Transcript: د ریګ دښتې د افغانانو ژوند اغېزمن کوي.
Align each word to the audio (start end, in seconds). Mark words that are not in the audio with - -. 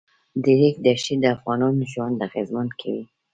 د 0.43 0.45
ریګ 0.59 0.75
دښتې 0.85 1.15
د 1.21 1.25
افغانانو 1.35 1.83
ژوند 1.93 2.17
اغېزمن 2.27 2.67
کوي. 2.79 3.03